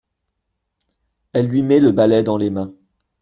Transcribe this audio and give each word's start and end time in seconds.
Elle 1.31 1.47
lui 1.49 1.61
met 1.61 1.79
le 1.79 1.91
balai 1.91 2.23
dans 2.23 2.37
les 2.37 2.49
mains. 2.49 2.73